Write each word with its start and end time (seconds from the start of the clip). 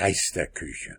Geisterküche. 0.00 0.96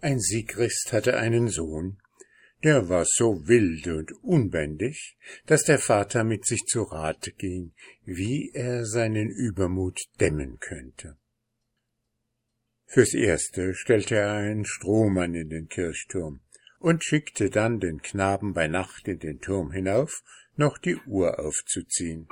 Ein 0.00 0.18
Sigrist 0.18 0.92
hatte 0.92 1.16
einen 1.16 1.46
Sohn, 1.46 1.98
der 2.64 2.88
war 2.88 3.04
so 3.06 3.46
wild 3.46 3.86
und 3.86 4.10
unbändig, 4.24 5.16
dass 5.46 5.62
der 5.62 5.78
Vater 5.78 6.24
mit 6.24 6.46
sich 6.46 6.64
zu 6.66 6.82
Rate 6.82 7.30
ging, 7.30 7.72
wie 8.04 8.50
er 8.54 8.84
seinen 8.86 9.30
Übermut 9.30 10.00
dämmen 10.18 10.58
könnte. 10.58 11.16
Fürs 12.86 13.14
Erste 13.14 13.76
stellte 13.76 14.16
er 14.16 14.32
einen 14.32 14.64
Strohmann 14.64 15.36
in 15.36 15.48
den 15.48 15.68
Kirchturm 15.68 16.40
und 16.80 17.04
schickte 17.04 17.50
dann 17.50 17.78
den 17.78 18.02
Knaben 18.02 18.52
bei 18.52 18.66
Nacht 18.66 19.06
in 19.06 19.20
den 19.20 19.38
Turm 19.38 19.70
hinauf, 19.70 20.24
noch 20.56 20.76
die 20.76 20.96
Uhr 21.06 21.38
aufzuziehen. 21.38 22.26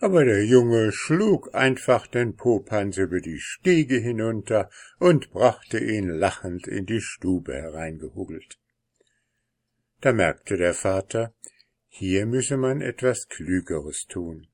Aber 0.00 0.24
der 0.24 0.44
Junge 0.46 0.92
schlug 0.92 1.54
einfach 1.54 2.06
den 2.06 2.34
Popanz 2.34 2.96
über 2.96 3.20
die 3.20 3.38
Stiege 3.38 3.98
hinunter 3.98 4.70
und 4.98 5.30
brachte 5.30 5.78
ihn 5.78 6.08
lachend 6.08 6.66
in 6.66 6.86
die 6.86 7.02
Stube 7.02 7.52
hereingehuggelt. 7.52 8.58
Da 10.00 10.14
merkte 10.14 10.56
der 10.56 10.72
Vater, 10.72 11.34
hier 11.86 12.24
müsse 12.24 12.56
man 12.56 12.80
etwas 12.80 13.28
Klügeres 13.28 14.06
tun, 14.06 14.48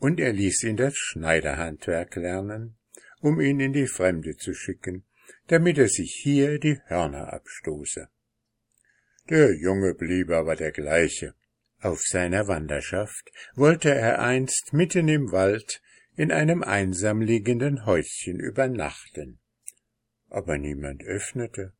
und 0.00 0.18
er 0.18 0.32
ließ 0.32 0.64
ihn 0.64 0.76
das 0.76 0.96
Schneiderhandwerk 0.96 2.16
lernen, 2.16 2.76
um 3.20 3.40
ihn 3.40 3.60
in 3.60 3.72
die 3.72 3.86
Fremde 3.86 4.36
zu 4.36 4.52
schicken, 4.52 5.04
damit 5.46 5.78
er 5.78 5.88
sich 5.88 6.12
hier 6.20 6.58
die 6.58 6.80
Hörner 6.86 7.32
abstoße. 7.32 8.08
Der 9.30 9.54
Junge 9.54 9.94
blieb 9.94 10.30
aber 10.30 10.56
der 10.56 10.72
gleiche, 10.72 11.34
auf 11.86 12.02
seiner 12.02 12.48
Wanderschaft 12.48 13.30
wollte 13.54 13.94
er 13.94 14.20
einst 14.20 14.72
mitten 14.72 15.08
im 15.08 15.30
Wald 15.30 15.80
in 16.16 16.32
einem 16.32 16.62
einsam 16.62 17.20
liegenden 17.20 17.86
Häuschen 17.86 18.40
übernachten, 18.40 19.38
aber 20.28 20.58
niemand 20.58 21.04
öffnete. 21.04 21.74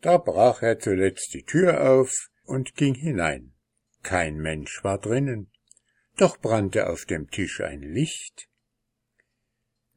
Da 0.00 0.16
brach 0.16 0.62
er 0.62 0.78
zuletzt 0.78 1.34
die 1.34 1.44
Tür 1.44 1.90
auf 1.90 2.30
und 2.44 2.74
ging 2.74 2.94
hinein. 2.94 3.52
Kein 4.02 4.36
Mensch 4.36 4.82
war 4.82 4.98
drinnen, 4.98 5.50
doch 6.16 6.38
brannte 6.38 6.88
auf 6.88 7.04
dem 7.04 7.30
Tisch 7.30 7.60
ein 7.60 7.80
Licht. 7.80 8.48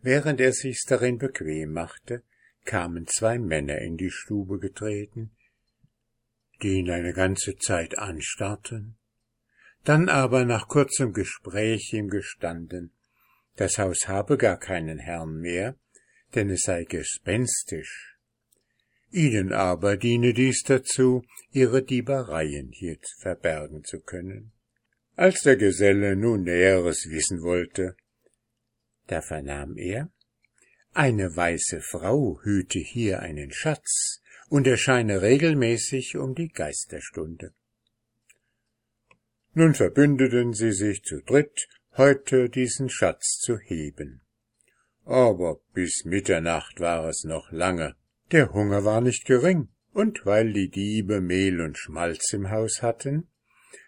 Während 0.02 0.40
er 0.40 0.54
sich's 0.54 0.86
darin 0.86 1.18
bequem 1.18 1.72
machte, 1.72 2.24
kamen 2.66 3.08
zwei 3.08 3.40
Männer 3.40 3.80
in 3.80 3.98
die 3.98 4.12
Stube 4.12 4.59
getreten, 4.59 5.31
die 6.61 6.80
ihn 6.80 6.89
eine 6.89 7.13
ganze 7.13 7.55
Zeit 7.58 7.97
anstarrten, 7.97 8.97
dann 9.83 10.09
aber 10.09 10.45
nach 10.45 10.67
kurzem 10.67 11.13
Gespräch 11.13 11.94
ihm 11.94 12.09
gestanden, 12.09 12.91
das 13.55 13.77
Haus 13.77 14.08
habe 14.08 14.38
gar 14.38 14.59
keinen 14.59 15.00
Herrn 15.00 15.39
mehr, 15.39 15.75
denn 16.35 16.50
es 16.50 16.61
sei 16.61 16.83
gespenstisch. 16.83 18.17
Ihnen 19.09 19.53
aber 19.53 19.97
diene 19.97 20.33
dies 20.33 20.63
dazu, 20.63 21.23
ihre 21.52 21.81
Diebereien 21.81 22.72
hier 22.72 22.97
verbergen 23.19 23.83
zu 23.83 24.00
können. 24.02 24.52
Als 25.16 25.41
der 25.41 25.55
Geselle 25.55 26.16
nun 26.16 26.44
Näheres 26.44 27.08
wissen 27.09 27.41
wollte, 27.41 27.95
da 29.08 29.22
vernahm 29.22 29.78
er, 29.78 30.11
eine 30.94 31.35
weiße 31.35 31.81
Frau 31.81 32.39
hüte 32.44 32.80
hier 32.80 33.22
einen 33.22 33.52
Schatz, 33.52 34.22
und 34.50 34.67
erscheine 34.67 35.22
regelmäßig 35.22 36.17
um 36.17 36.36
die 36.36 36.50
Geisterstunde. 36.50 37.53
Nun 39.53 39.73
verbündeten 39.73 40.53
sie 40.53 40.72
sich 40.72 41.03
zu 41.03 41.22
dritt, 41.22 41.68
heute 41.97 42.50
diesen 42.50 42.90
Schatz 42.90 43.40
zu 43.40 43.58
heben. 43.58 44.22
Aber 45.06 45.59
bis 45.74 46.06
Mitternacht 46.06 46.80
war 46.80 47.08
es 47.08 47.24
noch 47.24 47.52
lange. 47.52 47.96
Der 48.31 48.53
Hunger 48.53 48.85
war 48.85 49.02
nicht 49.02 49.25
gering, 49.25 49.69
und 49.94 50.25
weil 50.25 50.53
die 50.53 50.69
Diebe 50.69 51.22
Mehl 51.22 51.62
und 51.62 51.78
Schmalz 51.78 52.34
im 52.34 52.52
Haus 52.52 52.81
hatten, 52.81 53.28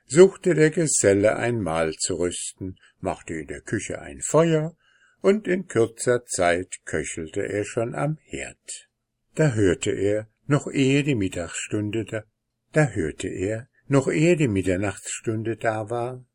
suchte 0.08 0.56
der 0.56 0.72
Geselle 0.72 1.36
ein 1.36 1.62
Mahl 1.62 1.94
zu 1.94 2.16
rüsten, 2.16 2.80
machte 3.00 3.36
in 3.36 3.47
der 3.47 3.62
Küche 3.62 4.02
ein 4.02 4.22
Feuer, 4.22 4.76
und 5.22 5.47
in 5.47 5.68
kürzer 5.68 6.26
Zeit 6.26 6.78
köchelte 6.86 7.41
er 7.41 7.66
schon 7.66 7.94
am 7.94 8.18
Herd. 8.24 8.90
Da 9.36 9.53
hörte 9.53 9.91
er, 9.91 10.28
noch 10.50 10.66
ehe 10.66 11.04
die 11.04 11.14
Mittagsstunde 11.14 12.06
da, 12.06 12.24
da 12.72 12.88
hörte 12.88 13.28
er, 13.28 13.68
noch 13.88 14.08
ehe 14.08 14.36
die 14.36 14.48
Mitternachtsstunde 14.48 15.58
da 15.58 15.92
war, 15.92 16.26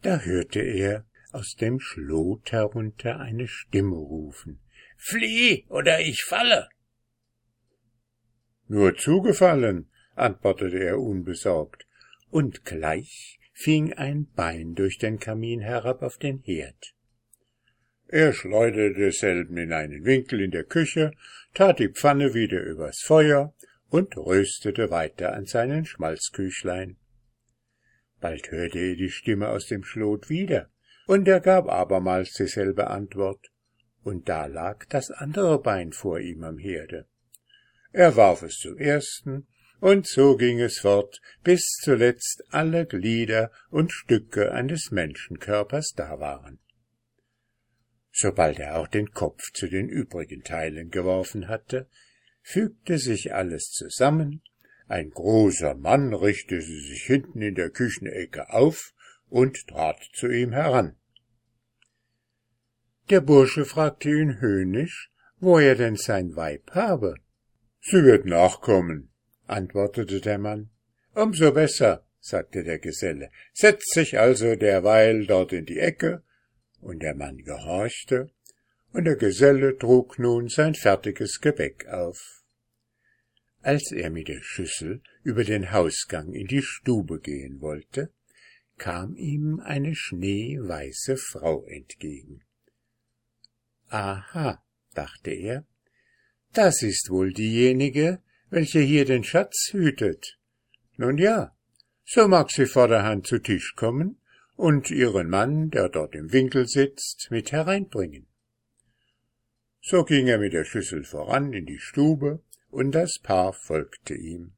da 0.00 0.20
hörte 0.20 0.60
er 0.60 1.04
aus 1.32 1.54
dem 1.54 1.78
Schlot 1.78 2.50
herunter 2.50 3.20
eine 3.20 3.46
Stimme 3.46 3.96
rufen. 3.96 4.62
Flieh, 4.96 5.66
oder 5.68 6.00
ich 6.00 6.24
falle! 6.24 6.70
Nur 8.68 8.96
zugefallen, 8.96 9.90
antwortete 10.14 10.78
er 10.78 10.98
unbesorgt, 10.98 11.86
und 12.30 12.64
gleich 12.64 13.38
fing 13.52 13.92
ein 13.92 14.32
Bein 14.34 14.74
durch 14.74 14.96
den 14.96 15.18
Kamin 15.18 15.60
herab 15.60 16.02
auf 16.02 16.16
den 16.16 16.38
Herd. 16.38 16.95
Er 18.08 18.32
schleuderte 18.32 19.00
desselben 19.00 19.56
in 19.56 19.72
einen 19.72 20.04
Winkel 20.04 20.40
in 20.40 20.52
der 20.52 20.64
Küche, 20.64 21.12
tat 21.54 21.80
die 21.80 21.88
Pfanne 21.88 22.34
wieder 22.34 22.60
übers 22.60 23.00
Feuer 23.00 23.52
und 23.88 24.16
röstete 24.16 24.90
weiter 24.90 25.32
an 25.32 25.46
seinen 25.46 25.84
Schmalzküchlein. 25.84 26.96
Bald 28.20 28.50
hörte 28.50 28.78
er 28.78 28.96
die 28.96 29.10
Stimme 29.10 29.48
aus 29.48 29.66
dem 29.66 29.84
Schlot 29.84 30.30
wieder, 30.30 30.70
und 31.06 31.28
er 31.28 31.40
gab 31.40 31.68
abermals 31.68 32.32
dieselbe 32.34 32.88
Antwort, 32.88 33.50
und 34.02 34.28
da 34.28 34.46
lag 34.46 34.84
das 34.88 35.10
andere 35.10 35.60
Bein 35.60 35.92
vor 35.92 36.20
ihm 36.20 36.44
am 36.44 36.58
Herde. 36.58 37.06
Er 37.92 38.16
warf 38.16 38.42
es 38.42 38.58
zum 38.58 38.78
ersten, 38.78 39.46
und 39.80 40.06
so 40.06 40.36
ging 40.36 40.60
es 40.60 40.78
fort, 40.78 41.20
bis 41.42 41.78
zuletzt 41.82 42.42
alle 42.50 42.86
Glieder 42.86 43.50
und 43.70 43.92
Stücke 43.92 44.52
eines 44.52 44.90
Menschenkörpers 44.90 45.92
da 45.96 46.18
waren. 46.18 46.60
Sobald 48.18 48.58
er 48.58 48.78
auch 48.78 48.88
den 48.88 49.10
Kopf 49.10 49.52
zu 49.52 49.68
den 49.68 49.90
übrigen 49.90 50.42
Teilen 50.42 50.90
geworfen 50.90 51.48
hatte, 51.48 51.86
fügte 52.40 52.96
sich 52.96 53.34
alles 53.34 53.72
zusammen, 53.72 54.40
ein 54.88 55.10
großer 55.10 55.74
Mann 55.74 56.14
richtete 56.14 56.62
sich 56.62 57.02
hinten 57.02 57.42
in 57.42 57.54
der 57.54 57.68
Küchenecke 57.68 58.48
auf 58.48 58.94
und 59.28 59.66
trat 59.66 60.02
zu 60.14 60.28
ihm 60.28 60.52
heran. 60.52 60.96
Der 63.10 63.20
Bursche 63.20 63.66
fragte 63.66 64.08
ihn 64.08 64.40
höhnisch, 64.40 65.12
wo 65.38 65.58
er 65.58 65.74
denn 65.74 65.96
sein 65.96 66.36
Weib 66.36 66.70
habe. 66.70 67.16
Sie 67.82 68.02
wird 68.02 68.24
nachkommen, 68.24 69.10
antwortete 69.46 70.22
der 70.22 70.38
Mann. 70.38 70.70
Umso 71.12 71.52
besser, 71.52 72.06
sagte 72.18 72.64
der 72.64 72.78
Geselle, 72.78 73.30
setzt 73.52 73.92
sich 73.92 74.18
also 74.18 74.56
derweil 74.56 75.26
dort 75.26 75.52
in 75.52 75.66
die 75.66 75.80
Ecke 75.80 76.22
und 76.80 77.02
der 77.02 77.14
Mann 77.14 77.38
gehorchte, 77.38 78.30
und 78.92 79.04
der 79.04 79.16
Geselle 79.16 79.76
trug 79.76 80.18
nun 80.18 80.48
sein 80.48 80.74
fertiges 80.74 81.40
Gebäck 81.40 81.86
auf. 81.88 82.42
Als 83.60 83.92
er 83.92 84.10
mit 84.10 84.28
der 84.28 84.42
Schüssel 84.42 85.02
über 85.22 85.44
den 85.44 85.72
Hausgang 85.72 86.32
in 86.32 86.46
die 86.46 86.62
Stube 86.62 87.20
gehen 87.20 87.60
wollte, 87.60 88.10
kam 88.78 89.16
ihm 89.16 89.60
eine 89.60 89.94
schneeweiße 89.94 91.16
Frau 91.16 91.64
entgegen. 91.66 92.42
Aha, 93.88 94.62
dachte 94.94 95.30
er, 95.30 95.64
das 96.52 96.82
ist 96.82 97.10
wohl 97.10 97.32
diejenige, 97.32 98.22
welche 98.50 98.80
hier 98.80 99.04
den 99.04 99.24
Schatz 99.24 99.70
hütet. 99.72 100.38
Nun 100.96 101.18
ja, 101.18 101.54
so 102.04 102.28
mag 102.28 102.50
sie 102.50 102.66
vorderhand 102.66 103.26
zu 103.26 103.38
Tisch 103.38 103.74
kommen 103.76 104.18
und 104.56 104.90
ihren 104.90 105.28
Mann, 105.28 105.70
der 105.70 105.88
dort 105.88 106.14
im 106.14 106.32
Winkel 106.32 106.66
sitzt, 106.66 107.28
mit 107.30 107.52
hereinbringen. 107.52 108.26
So 109.82 110.04
ging 110.04 110.26
er 110.26 110.38
mit 110.38 110.52
der 110.52 110.64
Schüssel 110.64 111.04
voran 111.04 111.52
in 111.52 111.66
die 111.66 111.78
Stube, 111.78 112.42
und 112.70 112.92
das 112.92 113.18
Paar 113.22 113.52
folgte 113.52 114.14
ihm. 114.14 114.56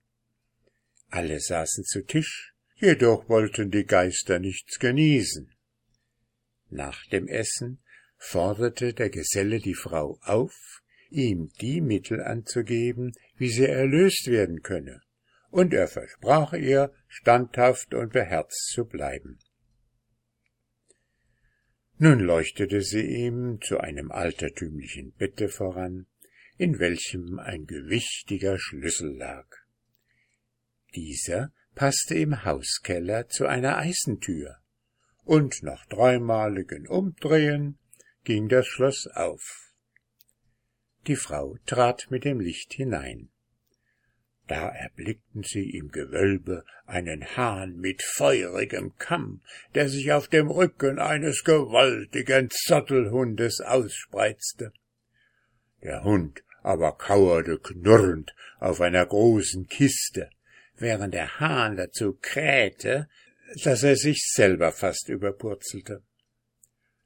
Alle 1.11 1.41
saßen 1.41 1.85
zu 1.85 2.05
Tisch, 2.05 2.55
jedoch 2.77 3.29
wollten 3.29 3.71
die 3.71 3.85
Geister 3.85 4.39
nichts 4.39 4.79
genießen. 4.79 5.53
Nach 6.71 7.05
dem 7.07 7.27
Essen 7.29 7.83
forderte 8.17 8.95
der 8.95 9.11
Geselle 9.11 9.59
die 9.59 9.75
Frau 9.75 10.19
auf, 10.23 10.83
ihm 11.11 11.51
die 11.61 11.81
Mittel 11.81 12.23
anzugeben, 12.23 13.13
wie 13.37 13.49
sie 13.49 13.67
erlöst 13.67 14.29
werden 14.29 14.63
könne, 14.63 15.01
und 15.51 15.73
er 15.73 15.89
versprach 15.89 16.53
ihr, 16.53 16.93
standhaft 17.09 17.95
und 17.95 18.13
beherzt 18.13 18.71
zu 18.73 18.85
bleiben. 18.85 19.39
Nun 22.01 22.21
leuchtete 22.21 22.81
sie 22.83 23.05
ihm 23.05 23.61
zu 23.61 23.79
einem 23.79 24.13
altertümlichen 24.13 25.13
Bette 25.15 25.49
voran, 25.49 26.07
in 26.57 26.79
welchem 26.79 27.41
ein 27.41 27.67
gewichtiger 27.67 28.57
Schlüssel 28.59 29.17
lag. 29.17 29.47
Dieser 30.95 31.53
passte 31.75 32.15
im 32.15 32.45
Hauskeller 32.45 33.29
zu 33.29 33.47
einer 33.47 33.79
Eisentür, 33.79 34.59
und 35.25 35.63
nach 35.63 35.87
dreimaligen 35.87 36.87
Umdrehen 36.87 37.79
ging 38.23 38.49
das 38.49 38.67
Schloss 38.67 39.09
auf. 39.09 39.73
Die 41.09 41.17
Frau 41.17 41.57
trat 41.67 42.11
mit 42.11 42.25
dem 42.25 42.39
Licht 42.39 42.75
hinein. 42.75 43.31
Da 44.49 44.71
erblickten 44.71 45.43
sie 45.43 45.77
im 45.77 45.91
Gewölbe 45.91 46.65
einen 46.87 47.37
Hahn 47.37 47.77
mit 47.77 48.03
feurigem 48.03 48.97
Kamm, 48.97 49.43
der 49.75 49.91
sich 49.91 50.11
auf 50.11 50.27
dem 50.29 50.51
Rücken 50.51 50.99
eines 50.99 51.45
gewaltigen 51.45 52.49
Zottelhundes 52.51 53.61
ausspreizte. 53.61 54.73
Der 55.83 56.03
Hund 56.03 56.43
aber 56.63 56.97
kauerte 56.97 57.59
knurrend 57.59 58.35
auf 58.59 58.81
einer 58.81 59.05
großen 59.05 59.69
Kiste, 59.69 60.31
während 60.77 61.13
der 61.13 61.41
Hahn 61.41 61.77
dazu 61.77 62.19
krähte, 62.21 63.09
dass 63.63 63.83
er 63.83 63.97
sich 63.97 64.31
selber 64.33 64.73
fast 64.73 65.11
überpurzelte. 65.11 66.03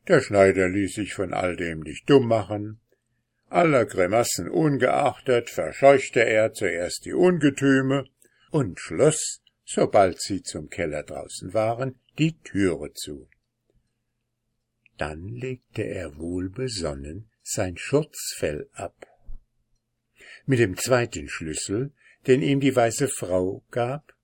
Der 0.09 0.21
Schneider 0.21 0.69
ließ 0.69 0.95
sich 0.95 1.15
von 1.15 1.33
all 1.33 1.57
dem 1.57 1.81
nicht 1.81 2.09
dumm 2.09 2.27
machen. 2.29 2.81
Aller 3.53 3.85
Grimassen 3.85 4.49
ungeachtet 4.49 5.51
verscheuchte 5.51 6.25
er 6.25 6.55
zuerst 6.55 7.05
die 7.05 7.13
Ungetüme 7.13 8.07
und 8.51 8.81
schloss, 8.81 9.43
sobald 9.67 10.23
sie 10.23 10.43
zum 10.43 10.71
Keller 10.71 11.03
draußen 11.03 11.53
waren, 11.53 12.01
die 12.19 12.39
Türe 12.41 12.95
zu. 12.95 13.29
Dann 14.97 15.29
legte 15.29 15.83
er 15.83 16.17
wohlbesonnen 16.17 17.29
sein 17.43 17.77
Schurzfell 17.77 18.71
ab. 18.73 19.07
Mit 20.47 20.59
dem 20.59 20.79
zweiten 20.79 21.29
Schlüssel, 21.29 21.93
den 22.27 22.41
ihm 22.41 22.61
die 22.61 22.75
weiße 22.75 23.09
Frau 23.09 23.63
gab, 23.71 24.15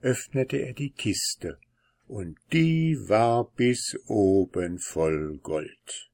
öffnete 0.00 0.56
er 0.56 0.72
die 0.72 0.92
Kiste, 0.92 1.58
und 2.06 2.38
die 2.54 2.96
war 3.06 3.50
bis 3.50 3.98
oben 4.06 4.78
voll 4.78 5.36
Gold. 5.42 6.11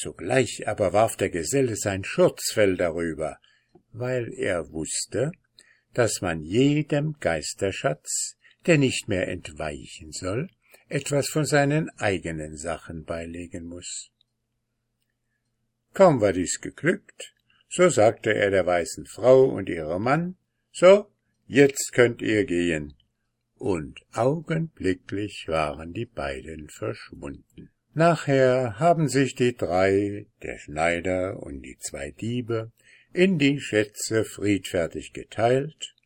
Sogleich 0.00 0.68
aber 0.68 0.92
warf 0.92 1.16
der 1.16 1.28
Geselle 1.28 1.74
sein 1.74 2.04
Schurzfell 2.04 2.76
darüber, 2.76 3.38
weil 3.90 4.32
er 4.32 4.70
wusste, 4.70 5.32
dass 5.92 6.20
man 6.20 6.40
jedem 6.40 7.16
Geisterschatz, 7.18 8.36
der 8.64 8.78
nicht 8.78 9.08
mehr 9.08 9.26
entweichen 9.26 10.12
soll, 10.12 10.50
etwas 10.88 11.28
von 11.28 11.44
seinen 11.44 11.90
eigenen 11.98 12.56
Sachen 12.56 13.06
beilegen 13.06 13.64
muss. 13.64 14.12
Kaum 15.94 16.20
war 16.20 16.32
dies 16.32 16.60
geglückt, 16.60 17.34
so 17.68 17.88
sagte 17.88 18.32
er 18.32 18.52
der 18.52 18.66
weißen 18.66 19.06
Frau 19.06 19.46
und 19.46 19.68
ihrem 19.68 20.04
Mann, 20.04 20.36
so, 20.70 21.10
jetzt 21.48 21.92
könnt 21.92 22.22
ihr 22.22 22.44
gehen. 22.44 22.94
Und 23.56 23.98
augenblicklich 24.12 25.46
waren 25.48 25.92
die 25.92 26.06
beiden 26.06 26.68
verschwunden. 26.68 27.72
Nachher 27.98 28.78
haben 28.78 29.08
sich 29.08 29.34
die 29.34 29.56
drei, 29.56 30.26
der 30.44 30.56
Schneider 30.58 31.42
und 31.42 31.62
die 31.62 31.78
zwei 31.78 32.12
Diebe, 32.12 32.70
in 33.12 33.40
die 33.40 33.58
Schätze 33.58 34.24
friedfertig 34.24 35.12
geteilt, 35.12 35.96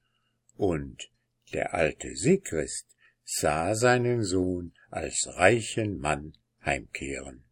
und 0.56 1.10
der 1.52 1.74
alte 1.74 2.16
Sigrist 2.16 2.86
sah 3.24 3.74
seinen 3.74 4.24
Sohn 4.24 4.72
als 4.88 5.28
reichen 5.36 5.98
Mann 5.98 6.32
heimkehren. 6.64 7.44